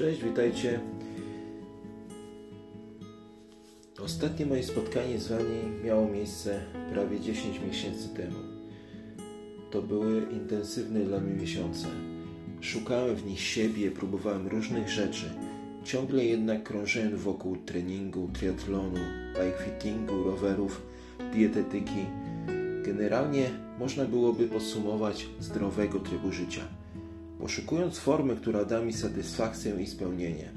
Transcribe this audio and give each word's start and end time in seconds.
Cześć, 0.00 0.24
witajcie. 0.24 0.80
Ostatnie 4.04 4.46
moje 4.46 4.62
spotkanie 4.62 5.18
z 5.18 5.28
Wami 5.28 5.82
miało 5.84 6.08
miejsce 6.08 6.60
prawie 6.92 7.20
10 7.20 7.60
miesięcy 7.66 8.08
temu. 8.08 8.38
To 9.70 9.82
były 9.82 10.26
intensywne 10.32 11.00
dla 11.00 11.20
mnie 11.20 11.34
miesiące. 11.34 11.86
Szukałem 12.60 13.16
w 13.16 13.26
nich 13.26 13.40
siebie, 13.40 13.90
próbowałem 13.90 14.48
różnych 14.48 14.88
rzeczy. 14.88 15.26
Ciągle 15.84 16.24
jednak 16.24 16.62
krążyłem 16.62 17.16
wokół 17.16 17.56
treningu, 17.56 18.28
triatlonu, 18.32 19.00
bikefittingu, 19.34 20.24
rowerów, 20.24 20.82
dietetyki. 21.34 22.06
Generalnie 22.82 23.50
można 23.78 24.04
byłoby 24.04 24.48
podsumować 24.48 25.26
zdrowego 25.40 25.98
trybu 25.98 26.32
życia 26.32 26.79
poszukując 27.40 27.98
formy, 27.98 28.36
która 28.36 28.64
da 28.64 28.80
mi 28.80 28.92
satysfakcję 28.92 29.82
i 29.82 29.86
spełnienie. 29.86 30.52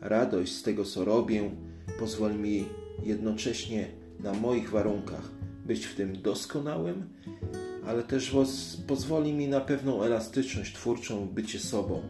Radość 0.00 0.52
z 0.52 0.62
tego, 0.62 0.84
co 0.84 1.04
robię, 1.04 1.50
pozwoli 1.98 2.38
mi 2.38 2.64
jednocześnie 3.04 3.88
na 4.20 4.32
moich 4.32 4.70
warunkach 4.70 5.30
być 5.66 5.86
w 5.86 5.94
tym 5.94 6.22
doskonałym, 6.22 7.08
ale 7.86 8.02
też 8.02 8.36
pozwoli 8.86 9.32
mi 9.32 9.48
na 9.48 9.60
pewną 9.60 10.02
elastyczność 10.02 10.74
twórczą, 10.74 11.28
bycie 11.28 11.58
sobą, 11.58 12.02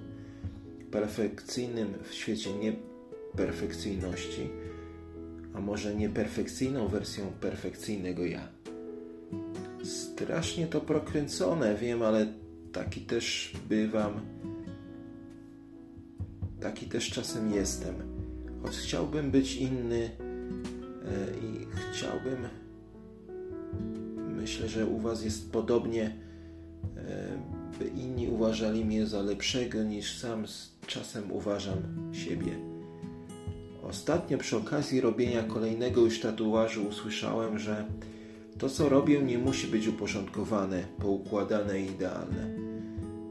perfekcyjnym 0.91 1.95
w 2.02 2.15
świecie 2.15 2.51
nieperfekcyjności, 2.52 4.51
a 5.55 5.61
może 5.61 5.95
nieperfekcyjną 5.95 6.89
wersją 6.89 7.24
perfekcyjnego 7.41 8.24
ja. 8.24 8.49
Strasznie 9.85 10.66
to 10.66 10.80
prokręcone, 10.80 11.74
wiem, 11.74 12.02
ale 12.02 12.43
taki 12.75 13.01
też 13.01 13.53
bywam, 13.69 14.21
taki 16.61 16.87
też 16.87 17.11
czasem 17.11 17.53
jestem. 17.53 17.95
Choć 18.63 18.77
chciałbym 18.77 19.30
być 19.30 19.57
inny 19.57 20.03
e, 20.05 20.11
i 21.39 21.67
chciałbym, 21.93 22.49
myślę, 24.37 24.69
że 24.69 24.87
u 24.87 24.99
Was 24.99 25.25
jest 25.25 25.52
podobnie, 25.52 26.17
e, 26.97 27.29
by 27.79 27.85
inni 27.85 28.29
uważali 28.29 28.85
mnie 28.85 29.07
za 29.07 29.23
lepszego 29.23 29.83
niż 29.83 30.19
sam 30.19 30.45
czasem 30.87 31.33
uważam 31.33 31.79
siebie. 32.13 32.52
Ostatnio 33.83 34.39
przy 34.39 34.57
okazji 34.57 35.01
robienia 35.01 35.43
kolejnego 35.43 36.01
już 36.01 36.21
tatuażu 36.21 36.89
usłyszałem, 36.89 37.59
że 37.59 37.85
to 38.59 38.69
co 38.69 38.88
robię 38.88 39.23
nie 39.23 39.38
musi 39.38 39.66
być 39.66 39.88
uporządkowane, 39.88 40.85
poukładane 40.99 41.80
i 41.80 41.87
idealne. 41.87 42.51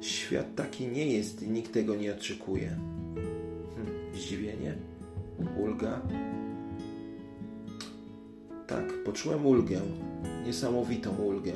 Świat 0.01 0.55
taki 0.55 0.87
nie 0.87 1.07
jest 1.07 1.43
i 1.43 1.49
nikt 1.49 1.73
tego 1.73 1.95
nie 1.95 2.15
oczekuje. 2.15 2.69
Hm, 3.75 3.87
zdziwienie? 4.15 4.75
Ulga? 5.59 6.01
Tak, 8.67 9.03
poczułem 9.03 9.45
ulgę, 9.45 9.81
niesamowitą 10.45 11.15
ulgę, 11.15 11.53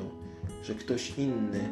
że 0.62 0.74
ktoś 0.74 1.18
inny, 1.18 1.68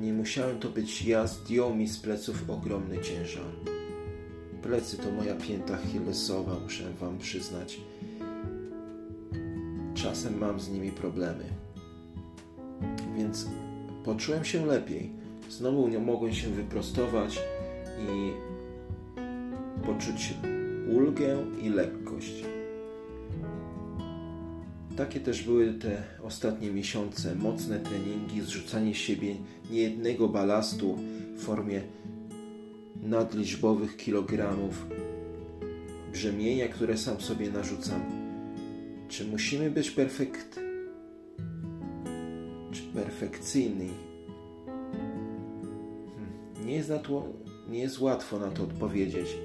nie 0.00 0.12
musiałem 0.12 0.58
to 0.58 0.68
być 0.68 1.02
ja, 1.04 1.26
zdjął 1.26 1.74
mi 1.74 1.88
z 1.88 1.98
pleców 1.98 2.50
ogromny 2.50 2.98
ciężar. 2.98 3.44
Plecy 4.62 4.96
to 4.96 5.10
moja 5.10 5.34
pięta 5.34 5.74
Achillesowa, 5.74 6.56
muszę 6.62 6.92
wam 7.00 7.18
przyznać. 7.18 7.80
Czasem 10.06 10.38
mam 10.38 10.60
z 10.60 10.70
nimi 10.70 10.90
problemy. 10.90 11.44
Więc 13.16 13.46
poczułem 14.04 14.44
się 14.44 14.66
lepiej 14.66 15.12
Znowu 15.50 15.88
nie 15.88 15.98
mogłem 15.98 16.34
się 16.34 16.48
wyprostować 16.48 17.40
i 17.98 18.32
poczuć 19.86 20.34
ulgę 20.96 21.36
i 21.62 21.68
lekkość. 21.68 22.44
Takie 24.96 25.20
też 25.20 25.42
były 25.42 25.74
te 25.74 26.02
ostatnie 26.22 26.70
miesiące, 26.70 27.34
mocne 27.34 27.80
treningi, 27.80 28.40
zrzucanie 28.40 28.94
z 28.94 28.96
siebie 28.96 29.34
niejednego 29.70 30.28
balastu 30.28 30.96
w 31.36 31.42
formie 31.42 31.82
nadliczbowych 33.02 33.96
kilogramów, 33.96 34.86
brzemienia, 36.12 36.68
które 36.68 36.96
sam 36.96 37.20
sobie 37.20 37.50
narzucam. 37.50 38.15
Czy 39.08 39.24
musimy 39.24 39.70
być 39.70 39.90
perfekt, 39.90 40.60
czy 42.72 42.82
perfekcyjni? 42.82 43.90
nie 46.66 46.74
jest, 46.74 46.92
to, 47.02 47.28
nie 47.68 47.78
jest 47.78 48.00
łatwo 48.00 48.38
na 48.38 48.50
to 48.50 48.62
odpowiedzieć. 48.62 49.36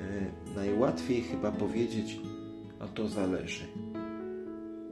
E, 0.00 0.54
najłatwiej 0.56 1.22
chyba 1.22 1.52
powiedzieć, 1.52 2.20
a 2.78 2.88
to 2.88 3.08
zależy. 3.08 3.64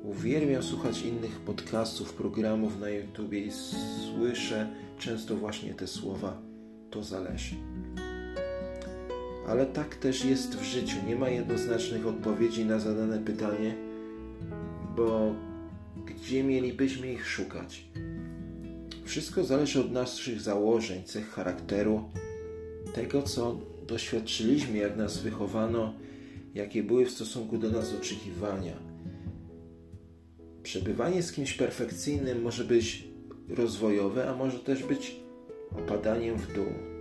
Uwielbiam 0.02 0.62
słuchać 0.62 1.02
innych 1.02 1.40
podcastów, 1.40 2.14
programów 2.14 2.80
na 2.80 2.90
YouTube 2.90 3.32
i 3.32 3.50
słyszę 3.50 4.68
często 4.98 5.36
właśnie 5.36 5.74
te 5.74 5.86
słowa 5.86 6.42
to 6.90 7.02
zależy. 7.02 7.54
Ale 9.48 9.66
tak 9.66 9.96
też 9.96 10.24
jest 10.24 10.56
w 10.56 10.62
życiu. 10.62 10.96
Nie 11.06 11.16
ma 11.16 11.28
jednoznacznych 11.28 12.06
odpowiedzi 12.06 12.64
na 12.64 12.78
zadane 12.78 13.18
pytanie, 13.18 13.74
bo 14.96 15.34
gdzie 16.06 16.44
mielibyśmy 16.44 17.12
ich 17.12 17.28
szukać? 17.28 17.84
Wszystko 19.04 19.44
zależy 19.44 19.80
od 19.80 19.92
naszych 19.92 20.40
założeń, 20.40 21.04
cech 21.04 21.30
charakteru, 21.30 22.04
tego 22.94 23.22
co 23.22 23.58
doświadczyliśmy, 23.86 24.78
jak 24.78 24.96
nas 24.96 25.18
wychowano, 25.18 25.94
jakie 26.54 26.82
były 26.82 27.06
w 27.06 27.10
stosunku 27.10 27.58
do 27.58 27.70
nas 27.70 27.94
oczekiwania. 27.94 28.76
Przebywanie 30.62 31.22
z 31.22 31.32
kimś 31.32 31.54
perfekcyjnym 31.54 32.42
może 32.42 32.64
być 32.64 33.04
rozwojowe, 33.48 34.30
a 34.30 34.36
może 34.36 34.58
też 34.58 34.82
być 34.82 35.16
opadaniem 35.78 36.36
w 36.36 36.54
dół. 36.54 36.91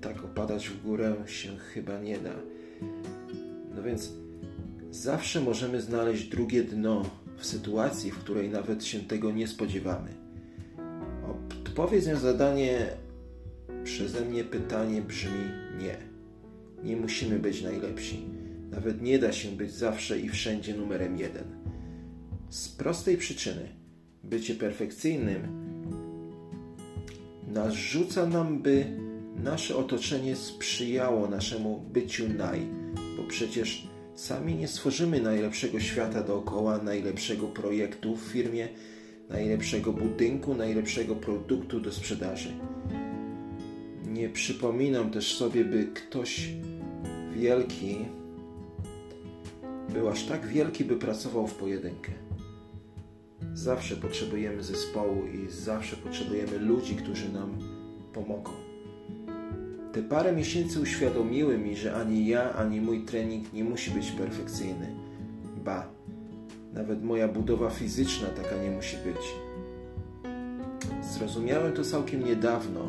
Tak, 0.00 0.24
opadać 0.24 0.68
w 0.68 0.82
górę 0.82 1.14
się 1.26 1.56
chyba 1.56 1.98
nie 1.98 2.18
da. 2.18 2.34
No 3.74 3.82
więc 3.82 4.12
zawsze 4.90 5.40
możemy 5.40 5.80
znaleźć 5.80 6.28
drugie 6.28 6.62
dno 6.62 7.02
w 7.36 7.46
sytuacji, 7.46 8.10
w 8.10 8.18
której 8.18 8.50
nawet 8.50 8.84
się 8.84 9.00
tego 9.00 9.32
nie 9.32 9.48
spodziewamy. 9.48 10.10
Odpowiedź 11.64 12.06
na 12.06 12.16
zadanie 12.16 12.86
przeze 13.84 14.24
mnie 14.24 14.44
pytanie 14.44 15.02
brzmi 15.02 15.44
nie. 15.78 15.96
Nie 16.84 16.96
musimy 16.96 17.38
być 17.38 17.62
najlepsi. 17.62 18.24
Nawet 18.70 19.02
nie 19.02 19.18
da 19.18 19.32
się 19.32 19.48
być 19.48 19.72
zawsze 19.72 20.20
i 20.20 20.28
wszędzie 20.28 20.74
numerem 20.74 21.18
jeden. 21.18 21.44
Z 22.50 22.68
prostej 22.68 23.16
przyczyny 23.16 23.68
bycie 24.24 24.54
perfekcyjnym 24.54 25.40
narzuca 27.54 28.26
nam, 28.26 28.62
by 28.62 28.86
nasze 29.44 29.76
otoczenie 29.76 30.36
sprzyjało 30.36 31.28
naszemu 31.28 31.80
byciu 31.92 32.28
naj, 32.28 32.60
bo 33.16 33.22
przecież 33.28 33.88
Sami 34.14 34.54
nie 34.54 34.68
stworzymy 34.68 35.20
najlepszego 35.20 35.80
świata 35.80 36.22
dookoła, 36.22 36.78
najlepszego 36.78 37.46
projektu 37.46 38.16
w 38.16 38.20
firmie, 38.20 38.68
najlepszego 39.28 39.92
budynku, 39.92 40.54
najlepszego 40.54 41.16
produktu 41.16 41.80
do 41.80 41.92
sprzedaży. 41.92 42.52
Nie 44.06 44.28
przypominam 44.28 45.10
też 45.10 45.36
sobie, 45.36 45.64
by 45.64 45.86
ktoś 45.86 46.48
wielki 47.36 47.96
był 49.92 50.08
aż 50.08 50.24
tak 50.24 50.46
wielki, 50.46 50.84
by 50.84 50.96
pracował 50.96 51.46
w 51.46 51.54
pojedynkę. 51.54 52.12
Zawsze 53.54 53.96
potrzebujemy 53.96 54.62
zespołu 54.62 55.26
i 55.26 55.50
zawsze 55.50 55.96
potrzebujemy 55.96 56.58
ludzi, 56.58 56.96
którzy 56.96 57.32
nam 57.32 57.58
pomogą. 58.12 58.73
Te 59.94 60.02
parę 60.02 60.32
miesięcy 60.32 60.80
uświadomiły 60.80 61.58
mi, 61.58 61.76
że 61.76 61.94
ani 61.94 62.26
ja, 62.26 62.52
ani 62.52 62.80
mój 62.80 63.04
trening 63.04 63.52
nie 63.52 63.64
musi 63.64 63.90
być 63.90 64.10
perfekcyjny. 64.10 64.94
Ba, 65.64 65.88
nawet 66.72 67.04
moja 67.04 67.28
budowa 67.28 67.70
fizyczna 67.70 68.28
taka 68.28 68.62
nie 68.62 68.70
musi 68.70 68.96
być. 68.96 69.34
Zrozumiałem 71.12 71.72
to 71.72 71.84
całkiem 71.84 72.24
niedawno 72.24 72.88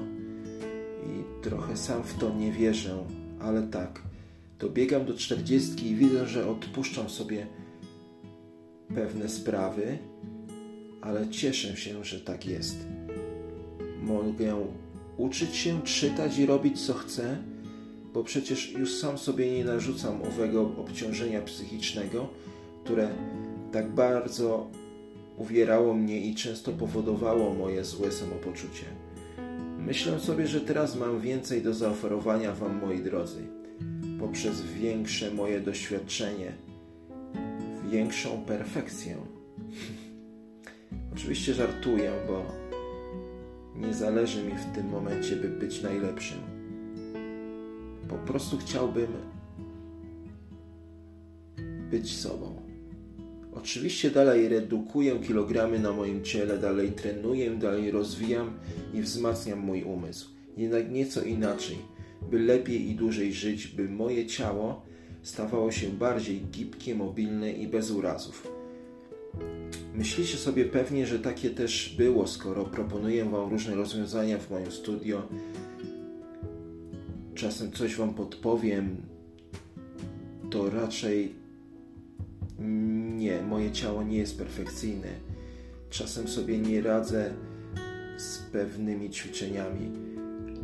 i 1.03 1.43
trochę 1.43 1.77
sam 1.77 2.03
w 2.03 2.13
to 2.13 2.33
nie 2.33 2.51
wierzę, 2.51 2.97
ale 3.39 3.63
tak, 3.63 4.01
dobiegam 4.59 5.05
do 5.05 5.13
czterdziestki 5.13 5.89
i 5.91 5.95
widzę, 5.95 6.27
że 6.27 6.49
odpuszczam 6.49 7.09
sobie 7.09 7.47
pewne 8.95 9.29
sprawy, 9.29 9.97
ale 11.01 11.29
cieszę 11.29 11.77
się, 11.77 12.05
że 12.05 12.19
tak 12.19 12.45
jest. 12.45 12.87
Mogę 14.01 14.75
uczyć 15.17 15.55
się 15.55 15.81
czytać 15.81 16.37
i 16.37 16.45
robić 16.45 16.85
co 16.85 16.93
chcę, 16.93 17.37
bo 18.13 18.23
przecież 18.23 18.71
już 18.71 18.95
sam 18.95 19.17
sobie 19.17 19.51
nie 19.51 19.65
narzucam 19.65 20.21
owego 20.21 20.61
obciążenia 20.77 21.41
psychicznego, 21.41 22.27
które 22.83 23.09
tak 23.71 23.91
bardzo 23.91 24.69
uwierało 25.37 25.93
mnie 25.93 26.21
i 26.21 26.35
często 26.35 26.71
powodowało 26.71 27.53
moje 27.53 27.83
złe 27.83 28.11
samopoczucie. 28.11 28.85
Myślę 29.79 30.19
sobie, 30.19 30.47
że 30.47 30.61
teraz 30.61 30.95
mam 30.95 31.21
więcej 31.21 31.61
do 31.61 31.73
zaoferowania 31.73 32.53
Wam, 32.53 32.79
moi 32.79 32.99
drodzy, 32.99 33.43
poprzez 34.19 34.61
większe 34.61 35.31
moje 35.31 35.59
doświadczenie, 35.59 36.51
większą 37.91 38.45
perfekcję. 38.45 39.17
Oczywiście 41.15 41.53
żartuję, 41.53 42.11
bo 42.27 42.64
nie 43.79 43.93
zależy 43.93 44.43
mi 44.43 44.53
w 44.53 44.75
tym 44.75 44.89
momencie, 44.89 45.35
by 45.35 45.49
być 45.49 45.81
najlepszym. 45.81 46.37
Po 48.07 48.15
prostu 48.15 48.57
chciałbym 48.57 49.07
być 51.91 52.15
sobą. 52.15 52.55
Oczywiście 53.53 54.11
dalej 54.11 54.47
redukuję 54.47 55.19
kilogramy 55.19 55.79
na 55.79 55.91
moim 55.91 56.23
ciele, 56.23 56.57
dalej 56.57 56.91
trenuję, 56.91 57.51
dalej 57.51 57.91
rozwijam 57.91 58.51
i 58.93 59.01
wzmacniam 59.01 59.59
mój 59.59 59.83
umysł. 59.83 60.29
Jednak 60.57 60.91
nieco 60.91 61.21
inaczej, 61.21 61.77
by 62.31 62.39
lepiej 62.39 62.89
i 62.89 62.95
dłużej 62.95 63.33
żyć, 63.33 63.67
by 63.67 63.89
moje 63.89 64.25
ciało 64.25 64.85
stawało 65.25 65.71
się 65.71 65.89
bardziej 65.89 66.41
gibkie, 66.41 66.95
mobilne 66.95 67.51
i 67.51 67.67
bez 67.67 67.91
urazów. 67.91 68.54
Myślicie 69.95 70.37
sobie 70.37 70.65
pewnie, 70.65 71.07
że 71.07 71.19
takie 71.19 71.49
też 71.49 71.95
było, 71.97 72.27
skoro 72.27 72.65
proponuję 72.65 73.25
Wam 73.25 73.49
różne 73.49 73.75
rozwiązania 73.75 74.37
w 74.37 74.51
moim 74.51 74.71
studio. 74.71 75.27
Czasem 77.35 77.71
coś 77.71 77.95
Wam 77.95 78.13
podpowiem, 78.13 78.97
to 80.51 80.69
raczej 80.69 81.35
nie, 83.15 83.41
moje 83.41 83.71
ciało 83.71 84.03
nie 84.03 84.17
jest 84.17 84.37
perfekcyjne. 84.37 85.07
Czasem 85.89 86.27
sobie 86.27 86.57
nie 86.57 86.81
radzę 86.81 87.33
z 88.17 88.37
pewnymi 88.37 89.09
ćwiczeniami, 89.09 89.91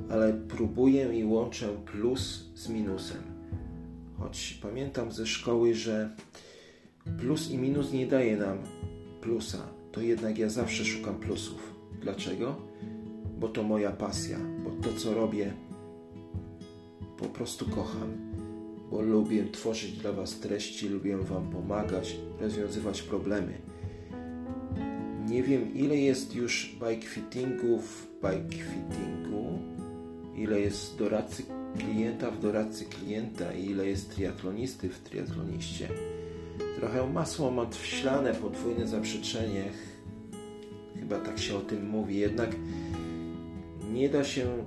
ale 0.09 0.33
próbuję 0.47 1.19
i 1.19 1.23
łączę 1.23 1.67
plus 1.85 2.45
z 2.55 2.69
minusem. 2.69 3.21
Choć 4.19 4.59
pamiętam 4.61 5.11
ze 5.11 5.27
szkoły, 5.27 5.75
że 5.75 6.09
plus 7.19 7.51
i 7.51 7.57
minus 7.57 7.91
nie 7.93 8.07
daje 8.07 8.37
nam 8.37 8.57
plusa, 9.21 9.67
to 9.91 10.01
jednak 10.01 10.37
ja 10.37 10.49
zawsze 10.49 10.85
szukam 10.85 11.15
plusów. 11.15 11.75
Dlaczego? 12.01 12.55
Bo 13.39 13.47
to 13.47 13.63
moja 13.63 13.91
pasja, 13.91 14.37
bo 14.63 14.69
to 14.69 14.93
co 14.97 15.13
robię 15.13 15.53
po 17.17 17.25
prostu 17.25 17.65
kocham 17.65 18.31
bo 18.91 19.01
lubię 19.01 19.45
tworzyć 19.51 19.91
dla 19.91 20.11
Was 20.11 20.39
treści, 20.39 20.89
lubię 20.89 21.17
Wam 21.17 21.49
pomagać, 21.49 22.17
rozwiązywać 22.41 23.01
problemy. 23.01 23.53
Nie 25.27 25.43
wiem, 25.43 25.73
ile 25.73 25.97
jest 25.97 26.35
już 26.35 26.75
bike 26.79 27.07
fittingów 27.07 28.07
w 28.21 28.25
bike 28.25 28.55
fittingu, 28.55 29.59
ile 30.35 30.59
jest 30.59 30.97
doradcy 30.97 31.43
klienta 31.79 32.31
w 32.31 32.39
doradcy 32.39 32.85
klienta 32.85 33.53
i 33.53 33.65
ile 33.65 33.87
jest 33.87 34.15
triatlonisty 34.15 34.89
w 34.89 34.99
triatloniście. 34.99 35.87
Trochę 36.81 37.09
masło 37.09 37.51
ma 37.51 37.65
wślane 37.69 38.33
podwójne 38.33 38.87
zaprzeczenie. 38.87 39.63
Chyba 40.99 41.19
tak 41.19 41.39
się 41.39 41.57
o 41.57 41.59
tym 41.59 41.89
mówi. 41.89 42.17
Jednak 42.17 42.49
nie 43.93 44.09
da 44.09 44.23
się 44.23 44.65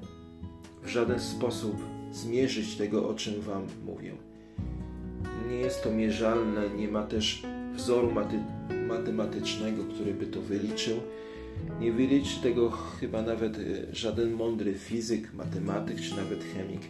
w 0.82 0.88
żaden 0.88 1.20
sposób 1.20 1.76
zmierzyć 2.12 2.76
tego, 2.76 3.08
o 3.08 3.14
czym 3.14 3.40
Wam 3.40 3.66
mówię. 3.87 4.12
Nie 5.50 5.56
jest 5.56 5.82
to 5.84 5.90
mierzalne, 5.90 6.70
nie 6.70 6.88
ma 6.88 7.02
też 7.02 7.43
wzoru 7.75 8.11
maty- 8.12 8.87
matematycznego, 8.88 9.84
który 9.84 10.14
by 10.14 10.26
to 10.26 10.40
wyliczył. 10.40 10.96
Nie 11.81 11.93
wyliczy 11.93 12.43
tego 12.43 12.70
chyba 12.70 13.22
nawet 13.22 13.58
y, 13.58 13.87
żaden 13.93 14.32
mądry 14.32 14.75
fizyk, 14.75 15.34
matematyk 15.34 16.00
czy 16.00 16.16
nawet 16.16 16.44
chemik, 16.44 16.82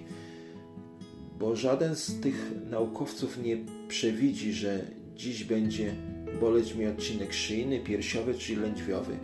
bo 1.39 1.57
żaden 1.57 1.97
z 1.97 2.21
tych 2.21 2.53
naukowców 2.71 3.43
nie 3.43 3.59
przewidzi, 3.89 4.53
że 4.53 4.85
dziś 5.17 5.45
będzie 5.45 5.95
boleć 6.41 6.75
mi 6.75 6.87
odcinek 6.87 7.33
szyjny, 7.33 7.81
piersiowy 7.81 8.35
czy 8.35 8.57
lędźwiowy 8.57 9.19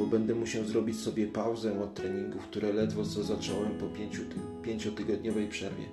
bo 0.00 0.06
będę 0.06 0.34
musiał 0.34 0.64
zrobić 0.64 0.96
sobie 0.96 1.26
pauzę 1.26 1.82
od 1.82 1.94
treningów, 1.94 2.42
które 2.42 2.72
ledwo 2.72 3.04
co 3.04 3.22
zacząłem 3.22 3.78
po 3.78 3.86
pięciu, 3.86 4.22
pięciotygodniowej 4.62 5.48
przerwie. 5.48 5.84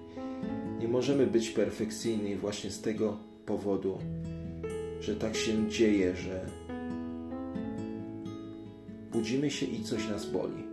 Nie 0.80 0.88
możemy 0.88 1.28
być 1.28 1.50
perfekcyjni 1.50 2.36
właśnie 2.36 2.72
z 2.72 2.82
tego 2.82 3.18
powodu, 3.46 3.98
że 5.02 5.16
tak 5.16 5.36
się 5.36 5.70
dzieje, 5.70 6.16
że 6.16 6.46
budzimy 9.12 9.52
się 9.52 9.66
i 9.66 9.84
coś 9.84 10.10
nas 10.10 10.26
boli. 10.26 10.64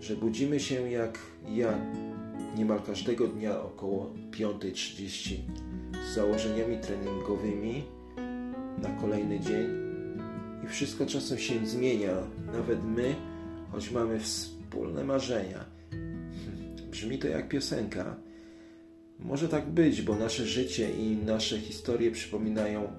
Że 0.00 0.16
budzimy 0.16 0.60
się 0.60 0.90
jak 0.90 1.18
ja 1.54 1.78
niemal 2.56 2.82
każdego 2.82 3.26
dnia 3.28 3.62
około 3.62 4.14
5.30 4.30 5.36
z 6.10 6.14
założeniami 6.14 6.78
treningowymi 6.78 7.84
na 8.82 8.88
kolejny 9.00 9.40
dzień 9.40 9.66
i 10.64 10.68
wszystko 10.68 11.06
czasem 11.06 11.38
się 11.38 11.66
zmienia, 11.66 12.14
nawet 12.52 12.84
my, 12.84 13.14
choć 13.72 13.90
mamy 13.90 14.20
wspólne 14.20 15.04
marzenia. 15.04 15.64
Brzmi 16.90 17.18
to 17.18 17.28
jak 17.28 17.48
piosenka. 17.48 18.16
Może 19.18 19.48
tak 19.48 19.70
być, 19.70 20.02
bo 20.02 20.16
nasze 20.16 20.46
życie 20.46 20.90
i 20.90 21.16
nasze 21.16 21.58
historie 21.58 22.10
przypominają 22.10 22.92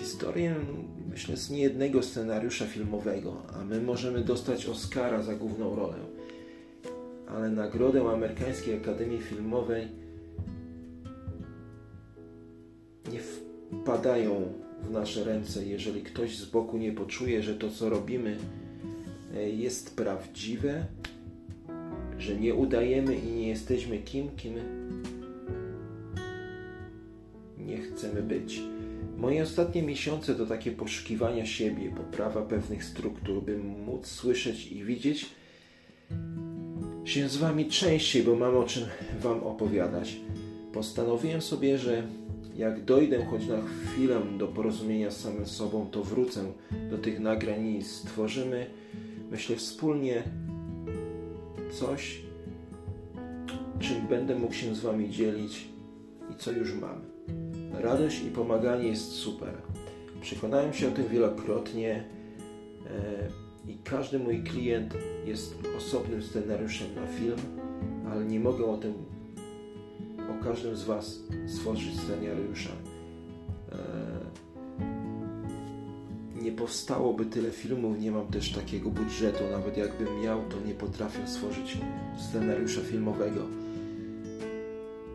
historię, 0.00 0.54
myślę, 1.10 1.36
z 1.36 1.50
niejednego 1.50 2.02
scenariusza 2.02 2.66
filmowego, 2.66 3.42
a 3.54 3.64
my 3.64 3.80
możemy 3.80 4.20
dostać 4.20 4.66
Oscara 4.66 5.22
za 5.22 5.34
główną 5.34 5.76
rolę. 5.76 5.98
Ale 7.28 7.50
nagrodę 7.50 8.10
Amerykańskiej 8.10 8.76
Akademii 8.76 9.22
Filmowej 9.22 10.05
wpadają 13.86 14.52
w 14.82 14.90
nasze 14.90 15.24
ręce, 15.24 15.66
jeżeli 15.66 16.02
ktoś 16.02 16.38
z 16.38 16.44
boku 16.44 16.76
nie 16.76 16.92
poczuje, 16.92 17.42
że 17.42 17.54
to, 17.54 17.70
co 17.70 17.88
robimy, 17.88 18.36
e, 19.34 19.50
jest 19.50 19.96
prawdziwe, 19.96 20.86
że 22.18 22.36
nie 22.36 22.54
udajemy 22.54 23.16
i 23.16 23.32
nie 23.32 23.48
jesteśmy 23.48 23.98
kim, 23.98 24.28
kim 24.36 24.54
nie 27.58 27.78
chcemy 27.78 28.22
być. 28.22 28.60
Moje 29.16 29.42
ostatnie 29.42 29.82
miesiące 29.82 30.34
to 30.34 30.46
takie 30.46 30.72
poszukiwania 30.72 31.46
siebie, 31.46 31.90
poprawa 31.96 32.42
pewnych 32.42 32.84
struktur, 32.84 33.42
by 33.42 33.58
móc 33.58 34.06
słyszeć 34.06 34.72
i 34.72 34.84
widzieć 34.84 35.26
się 37.04 37.28
z 37.28 37.36
Wami 37.36 37.66
częściej, 37.66 38.22
bo 38.22 38.36
mam 38.36 38.56
o 38.56 38.64
czym 38.64 38.82
Wam 39.20 39.42
opowiadać. 39.42 40.16
Postanowiłem 40.72 41.42
sobie, 41.42 41.78
że 41.78 42.02
jak 42.56 42.84
dojdę 42.84 43.24
choć 43.24 43.46
na 43.46 43.56
chwilę 43.84 44.20
do 44.38 44.48
porozumienia 44.48 45.10
z 45.10 45.20
samym 45.20 45.46
sobą, 45.46 45.86
to 45.90 46.04
wrócę 46.04 46.44
do 46.90 46.98
tych 46.98 47.20
nagrań 47.20 47.66
i 47.66 47.84
stworzymy, 47.84 48.66
myślę, 49.30 49.56
wspólnie 49.56 50.22
coś, 51.72 52.22
czym 53.80 54.06
będę 54.06 54.34
mógł 54.34 54.54
się 54.54 54.74
z 54.74 54.80
Wami 54.80 55.10
dzielić 55.10 55.68
i 56.32 56.34
co 56.38 56.52
już 56.52 56.74
mam. 56.74 57.00
Radość 57.72 58.22
i 58.24 58.30
pomaganie 58.30 58.88
jest 58.88 59.12
super. 59.12 59.54
Przekonałem 60.20 60.72
się 60.72 60.88
o 60.88 60.90
tym 60.90 61.08
wielokrotnie 61.08 62.04
e, 62.86 63.70
i 63.70 63.78
każdy 63.84 64.18
mój 64.18 64.42
klient 64.42 64.94
jest 65.26 65.58
osobnym 65.76 66.22
scenariuszem 66.22 66.94
na 66.94 67.06
film, 67.06 67.38
ale 68.10 68.24
nie 68.24 68.40
mogę 68.40 68.64
o 68.64 68.76
tym 68.76 68.94
o 70.30 70.44
każdym 70.44 70.76
z 70.76 70.84
Was 70.84 71.18
stworzyć 71.46 72.00
scenariusza. 72.00 72.70
E, 73.72 73.76
nie 76.42 76.52
powstałoby 76.52 77.26
tyle 77.26 77.50
filmów, 77.50 78.00
nie 78.00 78.10
mam 78.10 78.26
też 78.26 78.52
takiego 78.52 78.90
budżetu, 78.90 79.44
nawet 79.50 79.76
jakbym 79.76 80.20
miał, 80.20 80.42
to 80.48 80.56
nie 80.66 80.74
potrafię 80.74 81.26
stworzyć 81.26 81.78
scenariusza 82.18 82.80
filmowego. 82.80 83.40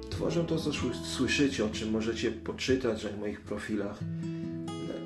Tworzę 0.09 0.43
to, 0.43 0.57
co 0.57 0.71
słyszycie, 1.03 1.65
o 1.65 1.69
czym 1.69 1.91
możecie 1.91 2.31
poczytać 2.31 3.03
na 3.03 3.17
moich 3.17 3.41
profilach. 3.41 3.99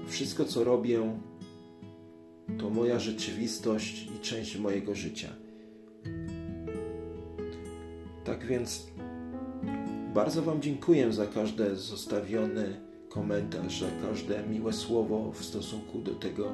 Wszystko, 0.07 0.45
co 0.45 0.63
robię, 0.63 1.19
to 2.57 2.69
moja 2.69 2.99
rzeczywistość 2.99 4.07
i 4.15 4.19
część 4.19 4.57
mojego 4.57 4.95
życia. 4.95 5.29
Tak 8.23 8.45
więc 8.45 8.87
bardzo 10.15 10.41
Wam 10.41 10.61
dziękuję 10.61 11.13
za 11.13 11.27
każde 11.27 11.75
zostawiony 11.75 12.81
komentarz, 13.09 13.79
za 13.79 14.07
każde 14.07 14.47
miłe 14.47 14.73
słowo 14.73 15.31
w 15.31 15.45
stosunku 15.45 15.99
do 15.99 16.15
tego, 16.15 16.51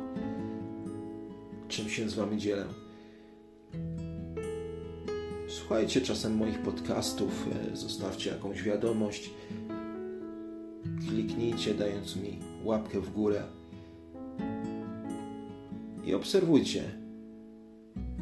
czym 1.67 1.89
się 1.89 2.09
z 2.09 2.13
Wami 2.13 2.37
dzielę. 2.37 2.65
Słuchajcie 5.47 6.01
czasem 6.01 6.35
moich 6.35 6.59
podcastów, 6.59 7.47
e, 7.71 7.75
zostawcie 7.75 8.29
jakąś 8.29 8.63
wiadomość, 8.63 9.29
kliknijcie, 11.07 11.73
dając 11.73 12.15
mi 12.15 12.39
łapkę 12.63 12.99
w 13.01 13.13
górę. 13.13 13.43
i 16.05 16.13
obserwujcie, 16.13 16.83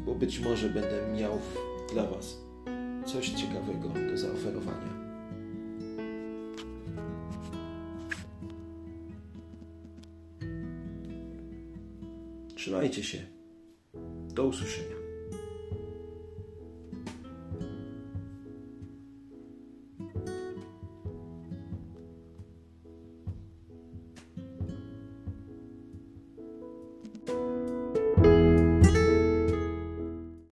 bo 0.06 0.14
być 0.14 0.40
może 0.40 0.68
będę 0.68 1.20
miał 1.20 1.38
dla 1.92 2.06
Was 2.06 2.36
coś 3.06 3.28
ciekawego 3.28 3.88
do 4.10 4.18
zaoferowania. 4.18 4.99
Trzymajcie 12.60 13.04
się. 13.04 13.18
Do 14.34 14.44
usłyszenia. 14.44 14.99